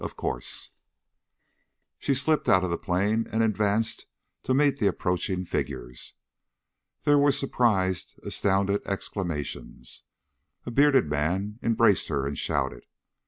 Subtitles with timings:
[0.03, 0.71] Of course."
[1.99, 4.07] She slipped out of the plane and advanced
[4.41, 6.15] to meet the approaching figures.
[7.03, 10.01] There were surprised, astounded exclamations:
[10.65, 12.85] A bearded man embraced her and shouted.